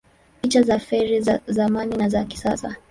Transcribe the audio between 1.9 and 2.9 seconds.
na za kisasa